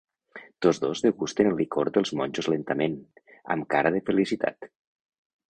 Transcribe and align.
Tots 0.65 0.77
dos 0.85 1.03
degusten 1.03 1.49
el 1.49 1.59
licor 1.63 1.91
dels 1.97 2.13
monjos 2.21 2.49
lentament, 2.53 2.97
amb 3.57 3.69
cara 3.75 3.95
de 3.99 4.03
felicitat. 4.11 4.71